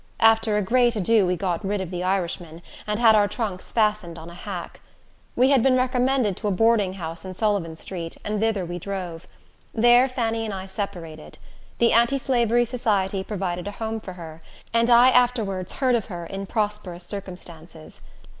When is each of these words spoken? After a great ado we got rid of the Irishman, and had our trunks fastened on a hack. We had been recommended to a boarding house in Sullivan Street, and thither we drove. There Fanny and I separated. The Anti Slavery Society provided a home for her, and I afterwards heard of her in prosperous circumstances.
After 0.21 0.57
a 0.57 0.63
great 0.63 0.95
ado 0.95 1.27
we 1.27 1.35
got 1.37 1.63
rid 1.63 1.79
of 1.79 1.91
the 1.91 2.01
Irishman, 2.03 2.63
and 2.87 2.99
had 2.99 3.13
our 3.13 3.27
trunks 3.27 3.71
fastened 3.71 4.17
on 4.17 4.31
a 4.31 4.33
hack. 4.33 4.79
We 5.35 5.51
had 5.51 5.61
been 5.61 5.77
recommended 5.77 6.35
to 6.37 6.47
a 6.47 6.49
boarding 6.51 6.93
house 6.93 7.23
in 7.23 7.35
Sullivan 7.35 7.75
Street, 7.75 8.17
and 8.25 8.39
thither 8.39 8.65
we 8.65 8.79
drove. 8.79 9.27
There 9.75 10.07
Fanny 10.07 10.43
and 10.43 10.55
I 10.55 10.65
separated. 10.65 11.37
The 11.77 11.93
Anti 11.93 12.17
Slavery 12.17 12.65
Society 12.65 13.23
provided 13.23 13.67
a 13.67 13.71
home 13.73 13.99
for 13.99 14.13
her, 14.13 14.41
and 14.73 14.89
I 14.89 15.11
afterwards 15.11 15.73
heard 15.73 15.93
of 15.93 16.05
her 16.07 16.25
in 16.25 16.47
prosperous 16.47 17.05
circumstances. 17.05 18.01